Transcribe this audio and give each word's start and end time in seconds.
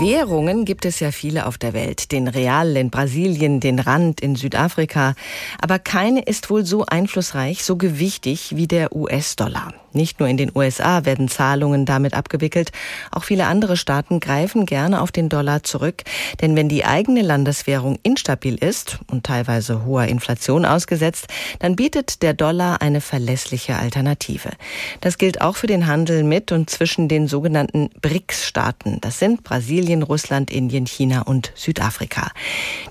Währungen 0.00 0.64
gibt 0.64 0.84
es 0.84 1.00
ja 1.00 1.10
viele 1.10 1.44
auf 1.46 1.58
der 1.58 1.72
Welt. 1.72 2.12
Den 2.12 2.28
Real 2.28 2.76
in 2.76 2.88
Brasilien, 2.88 3.58
den 3.58 3.80
Rand 3.80 4.20
in 4.20 4.36
Südafrika. 4.36 5.14
Aber 5.60 5.80
keine 5.80 6.22
ist 6.22 6.50
wohl 6.50 6.64
so 6.64 6.86
einflussreich, 6.86 7.64
so 7.64 7.76
gewichtig 7.76 8.54
wie 8.54 8.68
der 8.68 8.94
US-Dollar. 8.94 9.74
Nicht 9.98 10.20
nur 10.20 10.28
in 10.28 10.36
den 10.36 10.52
USA 10.54 11.04
werden 11.04 11.26
Zahlungen 11.26 11.84
damit 11.84 12.14
abgewickelt, 12.14 12.70
auch 13.10 13.24
viele 13.24 13.46
andere 13.46 13.76
Staaten 13.76 14.20
greifen 14.20 14.64
gerne 14.64 15.02
auf 15.02 15.10
den 15.10 15.28
Dollar 15.28 15.64
zurück, 15.64 16.04
denn 16.40 16.54
wenn 16.54 16.68
die 16.68 16.84
eigene 16.84 17.20
Landeswährung 17.22 17.98
instabil 18.04 18.54
ist 18.54 19.00
und 19.10 19.26
teilweise 19.26 19.84
hoher 19.84 20.04
Inflation 20.04 20.64
ausgesetzt, 20.64 21.26
dann 21.58 21.74
bietet 21.74 22.22
der 22.22 22.32
Dollar 22.32 22.80
eine 22.80 23.00
verlässliche 23.00 23.74
Alternative. 23.74 24.50
Das 25.00 25.18
gilt 25.18 25.40
auch 25.40 25.56
für 25.56 25.66
den 25.66 25.88
Handel 25.88 26.22
mit 26.22 26.52
und 26.52 26.70
zwischen 26.70 27.08
den 27.08 27.26
sogenannten 27.26 27.90
BRICS-Staaten. 28.00 29.00
Das 29.00 29.18
sind 29.18 29.42
Brasilien, 29.42 30.04
Russland, 30.04 30.52
Indien, 30.52 30.86
China 30.86 31.22
und 31.22 31.50
Südafrika. 31.56 32.30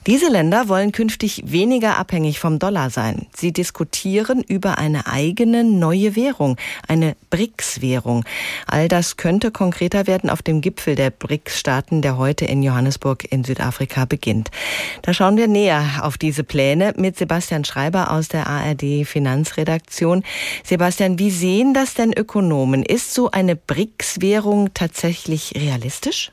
Diese 0.08 0.30
Länder 0.30 0.68
wollen 0.68 0.92
künftig 0.92 1.44
weniger 1.46 1.98
abhängig 1.98 2.40
vom 2.40 2.60
Dollar 2.60 2.90
sein. 2.90 3.28
Sie 3.34 3.54
diskutieren 3.54 4.44
über 4.46 4.78
eine 4.78 5.08
eigene 5.08 5.64
neue 5.64 6.18
Währung, 6.18 6.58
eine 6.98 7.16
BRICS-Währung. 7.30 8.26
All 8.66 8.88
das 8.88 9.18
könnte 9.18 9.52
konkreter 9.52 10.08
werden 10.08 10.30
auf 10.30 10.42
dem 10.42 10.62
Gipfel 10.62 10.96
der 10.96 11.10
BRICS-Staaten, 11.10 12.02
der 12.02 12.18
heute 12.18 12.46
in 12.46 12.64
Johannesburg 12.64 13.32
in 13.32 13.44
Südafrika 13.44 14.06
beginnt. 14.06 14.50
Da 15.02 15.14
schauen 15.14 15.38
wir 15.38 15.48
näher 15.48 16.02
auf 16.02 16.18
diese 16.18 16.44
Pläne 16.44 16.94
mit 16.98 17.18
Sebastian 17.18 17.66
Schreiber 17.66 18.12
aus 18.12 18.28
der 18.28 18.48
ARD 18.48 19.06
Finanzredaktion. 19.06 20.24
Sebastian, 20.64 21.20
wie 21.20 21.32
sehen 21.32 21.74
das 21.74 21.94
denn 21.94 22.14
Ökonomen? 22.14 22.84
Ist 22.84 23.14
so 23.14 23.32
eine 23.32 23.56
BRICS-Währung 23.56 24.74
tatsächlich 24.74 25.54
realistisch? 25.56 26.32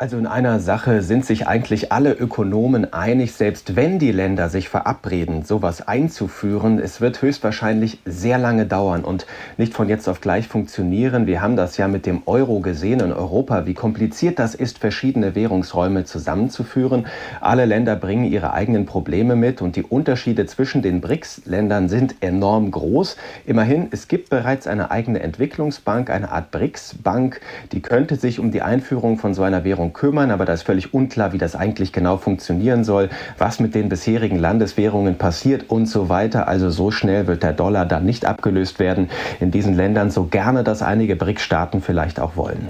Also 0.00 0.16
in 0.16 0.28
einer 0.28 0.60
Sache 0.60 1.02
sind 1.02 1.26
sich 1.26 1.48
eigentlich 1.48 1.90
alle 1.90 2.12
Ökonomen 2.12 2.92
einig, 2.92 3.32
selbst 3.32 3.74
wenn 3.74 3.98
die 3.98 4.12
Länder 4.12 4.48
sich 4.48 4.68
verabreden, 4.68 5.42
sowas 5.42 5.88
einzuführen, 5.88 6.78
es 6.78 7.00
wird 7.00 7.20
höchstwahrscheinlich 7.20 7.98
sehr 8.04 8.38
lange 8.38 8.64
dauern 8.64 9.02
und 9.02 9.26
nicht 9.56 9.74
von 9.74 9.88
jetzt 9.88 10.08
auf 10.08 10.20
gleich 10.20 10.46
funktionieren. 10.46 11.26
Wir 11.26 11.42
haben 11.42 11.56
das 11.56 11.78
ja 11.78 11.88
mit 11.88 12.06
dem 12.06 12.22
Euro 12.26 12.60
gesehen 12.60 13.00
in 13.00 13.12
Europa, 13.12 13.66
wie 13.66 13.74
kompliziert 13.74 14.38
das 14.38 14.54
ist, 14.54 14.78
verschiedene 14.78 15.34
Währungsräume 15.34 16.04
zusammenzuführen. 16.04 17.08
Alle 17.40 17.64
Länder 17.64 17.96
bringen 17.96 18.24
ihre 18.24 18.52
eigenen 18.52 18.86
Probleme 18.86 19.34
mit 19.34 19.60
und 19.60 19.74
die 19.74 19.82
Unterschiede 19.82 20.46
zwischen 20.46 20.80
den 20.80 21.00
BRICS-Ländern 21.00 21.88
sind 21.88 22.14
enorm 22.20 22.70
groß. 22.70 23.16
Immerhin, 23.46 23.88
es 23.90 24.06
gibt 24.06 24.30
bereits 24.30 24.68
eine 24.68 24.92
eigene 24.92 25.18
Entwicklungsbank, 25.18 26.08
eine 26.08 26.30
Art 26.30 26.52
BRICS-Bank, 26.52 27.40
die 27.72 27.82
könnte 27.82 28.14
sich 28.14 28.38
um 28.38 28.52
die 28.52 28.62
Einführung 28.62 29.18
von 29.18 29.34
so 29.34 29.42
einer 29.42 29.64
Währung 29.64 29.87
darum 29.88 29.92
kümmern, 29.92 30.30
aber 30.30 30.44
da 30.44 30.52
ist 30.52 30.62
völlig 30.62 30.94
unklar, 30.94 31.32
wie 31.32 31.38
das 31.38 31.54
eigentlich 31.54 31.92
genau 31.92 32.16
funktionieren 32.16 32.84
soll, 32.84 33.08
was 33.38 33.60
mit 33.60 33.74
den 33.74 33.88
bisherigen 33.88 34.38
Landeswährungen 34.38 35.16
passiert 35.16 35.64
und 35.68 35.86
so 35.86 36.08
weiter. 36.08 36.48
Also 36.48 36.70
so 36.70 36.90
schnell 36.90 37.26
wird 37.26 37.42
der 37.42 37.52
Dollar 37.52 37.86
dann 37.86 38.04
nicht 38.04 38.24
abgelöst 38.24 38.78
werden 38.78 39.10
in 39.40 39.50
diesen 39.50 39.74
Ländern, 39.74 40.10
so 40.10 40.24
gerne 40.24 40.64
das 40.64 40.82
einige 40.82 41.16
BRIC-Staaten 41.16 41.82
vielleicht 41.82 42.20
auch 42.20 42.36
wollen. 42.36 42.68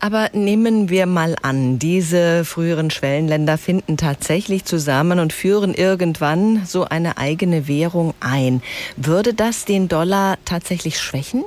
Aber 0.00 0.28
nehmen 0.32 0.90
wir 0.90 1.06
mal 1.06 1.36
an, 1.42 1.78
diese 1.78 2.44
früheren 2.44 2.90
Schwellenländer 2.90 3.56
finden 3.56 3.96
tatsächlich 3.96 4.64
zusammen 4.64 5.18
und 5.18 5.32
führen 5.32 5.74
irgendwann 5.74 6.62
so 6.66 6.84
eine 6.84 7.16
eigene 7.16 7.66
Währung 7.66 8.12
ein. 8.20 8.62
Würde 8.96 9.32
das 9.32 9.64
den 9.64 9.88
Dollar 9.88 10.36
tatsächlich 10.44 10.98
schwächen? 11.00 11.44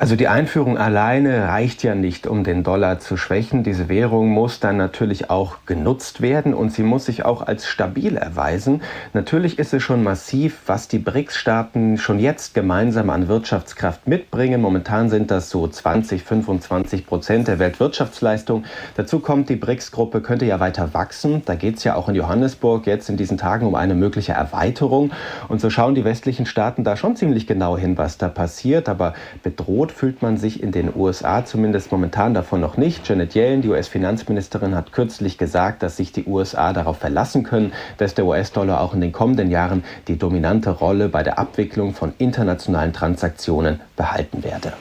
Also 0.00 0.16
die 0.16 0.28
Einführung 0.28 0.78
alleine 0.78 1.48
reicht 1.48 1.82
ja 1.82 1.94
nicht, 1.94 2.26
um 2.26 2.42
den 2.42 2.62
Dollar 2.62 3.00
zu 3.00 3.18
schwächen. 3.18 3.64
Diese 3.64 3.90
Währung 3.90 4.30
muss 4.30 4.58
dann 4.58 4.78
natürlich 4.78 5.28
auch 5.28 5.58
genutzt 5.66 6.22
werden 6.22 6.54
und 6.54 6.72
sie 6.72 6.82
muss 6.82 7.04
sich 7.04 7.26
auch 7.26 7.42
als 7.42 7.66
stabil 7.66 8.16
erweisen. 8.16 8.80
Natürlich 9.12 9.58
ist 9.58 9.74
es 9.74 9.82
schon 9.82 10.02
massiv, 10.02 10.62
was 10.64 10.88
die 10.88 11.00
BRICS-Staaten 11.00 11.98
schon 11.98 12.18
jetzt 12.18 12.54
gemeinsam 12.54 13.10
an 13.10 13.28
Wirtschaftskraft 13.28 14.08
mitbringen. 14.08 14.62
Momentan 14.62 15.10
sind 15.10 15.30
das 15.30 15.50
so 15.50 15.68
20, 15.68 16.24
25 16.24 17.06
Prozent 17.06 17.48
der 17.48 17.58
Weltwirtschaftsleistung. 17.58 18.64
Dazu 18.96 19.18
kommt, 19.18 19.50
die 19.50 19.56
BRICS-Gruppe 19.56 20.22
könnte 20.22 20.46
ja 20.46 20.60
weiter 20.60 20.94
wachsen. 20.94 21.42
Da 21.44 21.56
geht 21.56 21.76
es 21.76 21.84
ja 21.84 21.94
auch 21.94 22.08
in 22.08 22.14
Johannesburg 22.14 22.86
jetzt 22.86 23.10
in 23.10 23.18
diesen 23.18 23.36
Tagen 23.36 23.66
um 23.66 23.74
eine 23.74 23.94
mögliche 23.94 24.32
Erweiterung. 24.32 25.10
Und 25.48 25.60
so 25.60 25.68
schauen 25.68 25.94
die 25.94 26.06
westlichen 26.06 26.46
Staaten 26.46 26.84
da 26.84 26.96
schon 26.96 27.16
ziemlich 27.16 27.46
genau 27.46 27.76
hin, 27.76 27.98
was 27.98 28.16
da 28.16 28.30
passiert. 28.30 28.88
Aber 28.88 29.12
bedroht 29.42 29.89
bedroht 29.90 30.00
fühlt 30.00 30.22
man 30.22 30.36
sich 30.36 30.62
in 30.62 30.72
den 30.72 30.94
USA 30.94 31.44
zumindest 31.44 31.92
momentan 31.92 32.34
davon 32.34 32.60
noch 32.60 32.76
nicht. 32.76 33.08
Janet 33.08 33.34
Yellen, 33.34 33.62
die 33.62 33.68
US-Finanzministerin, 33.68 34.74
hat 34.74 34.92
kürzlich 34.92 35.38
gesagt, 35.38 35.82
dass 35.82 35.96
sich 35.96 36.12
die 36.12 36.24
USA 36.24 36.72
darauf 36.72 36.98
verlassen 36.98 37.42
können, 37.42 37.72
dass 37.98 38.14
der 38.14 38.24
US-Dollar 38.24 38.80
auch 38.80 38.94
in 38.94 39.00
den 39.00 39.12
kommenden 39.12 39.50
Jahren 39.50 39.84
die 40.08 40.16
dominante 40.16 40.70
Rolle 40.70 41.08
bei 41.08 41.22
der 41.22 41.38
Abwicklung 41.38 41.94
von 41.94 42.12
internationalen 42.18 42.92
Transaktionen 42.92 43.80
behalten 43.96 44.42
werde. 44.42 44.72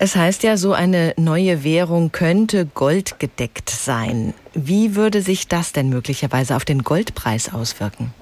Es 0.00 0.14
heißt 0.14 0.44
ja, 0.44 0.56
so 0.56 0.74
eine 0.74 1.12
neue 1.16 1.64
Währung 1.64 2.12
könnte 2.12 2.66
goldgedeckt 2.66 3.70
sein. 3.70 4.32
Wie 4.54 4.94
würde 4.94 5.22
sich 5.22 5.48
das 5.48 5.72
denn 5.72 5.88
möglicherweise 5.88 6.54
auf 6.54 6.64
den 6.64 6.82
Goldpreis 6.82 7.52
auswirken? 7.52 8.12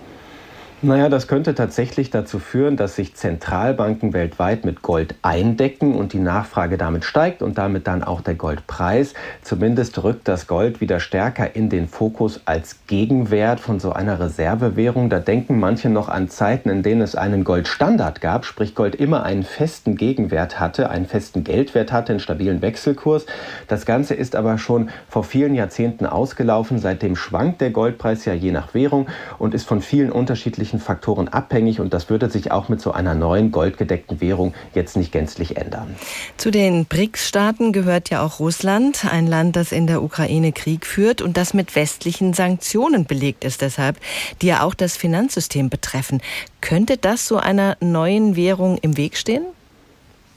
Naja, 0.86 1.08
das 1.08 1.26
könnte 1.26 1.56
tatsächlich 1.56 2.10
dazu 2.10 2.38
führen, 2.38 2.76
dass 2.76 2.94
sich 2.94 3.16
Zentralbanken 3.16 4.12
weltweit 4.12 4.64
mit 4.64 4.82
Gold 4.82 5.16
eindecken 5.20 5.96
und 5.96 6.12
die 6.12 6.20
Nachfrage 6.20 6.78
damit 6.78 7.04
steigt 7.04 7.42
und 7.42 7.58
damit 7.58 7.88
dann 7.88 8.04
auch 8.04 8.20
der 8.20 8.36
Goldpreis. 8.36 9.12
Zumindest 9.42 10.04
rückt 10.04 10.28
das 10.28 10.46
Gold 10.46 10.80
wieder 10.80 11.00
stärker 11.00 11.56
in 11.56 11.70
den 11.70 11.88
Fokus 11.88 12.40
als 12.44 12.86
Gegenwert 12.86 13.58
von 13.58 13.80
so 13.80 13.94
einer 13.94 14.20
Reservewährung. 14.20 15.10
Da 15.10 15.18
denken 15.18 15.58
manche 15.58 15.90
noch 15.90 16.08
an 16.08 16.28
Zeiten, 16.28 16.70
in 16.70 16.84
denen 16.84 17.00
es 17.00 17.16
einen 17.16 17.42
Goldstandard 17.42 18.20
gab, 18.20 18.44
sprich 18.44 18.76
Gold 18.76 18.94
immer 18.94 19.24
einen 19.24 19.42
festen 19.42 19.96
Gegenwert 19.96 20.60
hatte, 20.60 20.88
einen 20.88 21.06
festen 21.06 21.42
Geldwert 21.42 21.90
hatte, 21.90 22.12
einen 22.12 22.20
stabilen 22.20 22.62
Wechselkurs. 22.62 23.26
Das 23.66 23.86
Ganze 23.86 24.14
ist 24.14 24.36
aber 24.36 24.56
schon 24.56 24.90
vor 25.08 25.24
vielen 25.24 25.56
Jahrzehnten 25.56 26.06
ausgelaufen. 26.06 26.78
Seitdem 26.78 27.16
schwankt 27.16 27.60
der 27.60 27.70
Goldpreis 27.70 28.24
ja 28.24 28.34
je 28.34 28.52
nach 28.52 28.72
Währung 28.72 29.08
und 29.40 29.52
ist 29.52 29.66
von 29.66 29.82
vielen 29.82 30.12
unterschiedlichen 30.12 30.75
unterschiedlichen 30.76 30.80
Faktoren 30.80 31.28
abhängig 31.28 31.80
und 31.80 31.92
das 31.92 32.10
würde 32.10 32.30
sich 32.30 32.52
auch 32.52 32.68
mit 32.68 32.80
so 32.80 32.92
einer 32.92 33.14
neuen 33.14 33.50
goldgedeckten 33.50 34.20
Währung 34.20 34.54
jetzt 34.74 34.96
nicht 34.96 35.12
gänzlich 35.12 35.56
ändern. 35.56 35.96
Zu 36.36 36.50
den 36.50 36.86
BRICS-Staaten 36.86 37.72
gehört 37.72 38.10
ja 38.10 38.22
auch 38.22 38.40
Russland, 38.40 39.04
ein 39.10 39.26
Land, 39.26 39.56
das 39.56 39.72
in 39.72 39.86
der 39.86 40.02
Ukraine 40.02 40.52
Krieg 40.52 40.86
führt 40.86 41.22
und 41.22 41.36
das 41.36 41.54
mit 41.54 41.74
westlichen 41.74 42.34
Sanktionen 42.34 43.04
belegt 43.04 43.44
ist 43.44 43.60
deshalb, 43.62 43.96
die 44.42 44.46
ja 44.46 44.62
auch 44.62 44.74
das 44.74 44.96
Finanzsystem 44.96 45.68
betreffen. 45.68 46.20
Könnte 46.60 46.96
das 46.96 47.26
so 47.26 47.36
einer 47.36 47.76
neuen 47.80 48.36
Währung 48.36 48.78
im 48.78 48.96
Weg 48.96 49.16
stehen? 49.16 49.44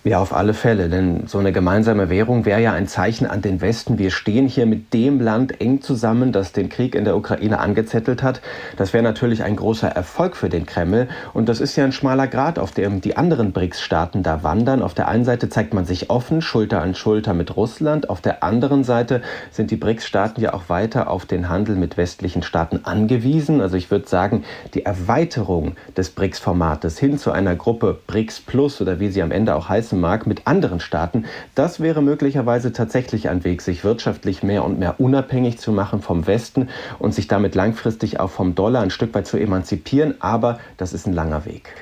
Ja, 0.06 0.20
auf 0.22 0.34
alle 0.34 0.54
Fälle, 0.54 0.88
denn 0.88 1.28
so 1.28 1.40
eine 1.40 1.52
gemeinsame 1.52 2.10
Währung 2.10 2.46
wäre 2.46 2.62
ja 2.62 2.72
ein 2.72 2.88
Zeichen 2.88 3.28
an 3.28 3.42
den 3.42 3.60
Westen. 3.60 3.98
Wir 3.98 4.12
stehen 4.12 4.48
hier 4.48 4.66
mit 4.66 4.94
dem 4.94 5.20
Land 5.20 5.60
eng 5.60 5.82
zusammen, 5.82 6.32
das 6.32 6.54
den 6.54 6.70
Krieg 6.70 6.96
in 6.96 7.04
der 7.04 7.18
Ukraine 7.18 7.60
angezettelt 7.60 8.24
hat. 8.24 8.40
Das 8.78 8.94
wäre 8.94 9.04
natürlich 9.04 9.44
ein 9.44 9.58
großer 9.58 9.90
Erfolg 9.90 10.38
für 10.38 10.48
den 10.48 10.66
Kreml. 10.66 11.10
Und 11.34 11.50
das 11.50 11.60
ist 11.60 11.76
ja 11.76 11.84
ein 11.84 11.92
schmaler 11.92 12.28
Grad, 12.28 12.60
auf 12.60 12.72
dem 12.72 13.02
die 13.02 13.18
anderen 13.18 13.52
BRICS-Staaten 13.52 14.24
da 14.24 14.42
wandern. 14.42 14.84
Auf 14.84 14.94
der 14.94 15.10
einen 15.10 15.26
Seite 15.26 15.50
zeigt 15.50 15.74
man 15.74 15.84
sich 15.84 16.10
offen, 16.10 16.42
Schulter 16.42 16.82
an 16.82 16.96
Schulter 16.96 17.34
mit 17.34 17.58
Russland. 17.58 18.10
Auf 18.10 18.22
der 18.22 18.42
anderen 18.42 18.86
Seite 18.86 19.22
sind 19.52 19.70
die 19.70 19.76
BRICS-Staaten 19.76 20.40
ja 20.40 20.54
auch 20.54 20.70
weiter 20.70 21.10
auf 21.10 21.26
den 21.26 21.50
Handel 21.50 21.76
mit 21.76 21.98
westlichen 21.98 22.42
Staaten 22.42 22.80
angewiesen. 22.86 23.60
Also 23.60 23.76
ich 23.76 23.92
würde 23.92 24.08
sagen, 24.08 24.46
die 24.76 24.86
Erweiterung 24.86 25.76
des 25.98 26.10
BRICS-Formates 26.12 26.98
hin 26.98 27.18
zu 27.18 27.34
einer 27.34 27.58
Gruppe 27.58 27.98
BRICS 28.08 28.40
Plus 28.40 28.80
oder 28.80 29.02
wie 29.02 29.10
sie 29.10 29.22
am 29.22 29.32
Ende 29.32 29.58
auch 29.58 29.68
heißt, 29.68 29.89
messen 29.90 30.00
mag 30.00 30.28
mit 30.28 30.46
anderen 30.46 30.80
Staaten, 30.80 31.26
das 31.56 31.80
wäre 31.80 32.02
möglicherweise 32.02 32.72
tatsächlich 32.72 33.30
ein 33.30 33.44
Weg, 33.44 33.62
sich 33.62 33.84
wirtschaftlich 33.84 34.44
mehr 34.44 34.64
und 34.64 34.80
mehr 34.80 35.00
unabhängig 35.00 35.58
zu 35.60 35.72
machen 35.72 36.02
vom 36.02 36.28
Westen 36.28 36.70
und 37.00 37.14
sich 37.14 37.28
damit 37.28 37.56
langfristig 37.56 38.20
auch 38.20 38.30
vom 38.30 38.56
Dollar 38.56 38.82
ein 38.82 38.92
Stück 38.92 39.14
weit 39.14 39.28
zu 39.28 39.38
emanzipieren. 39.38 40.16
Aber 40.20 40.60
das 40.78 40.94
ist 40.94 41.08
ein 41.08 41.14
langer 41.14 41.46
Weg. 41.46 41.74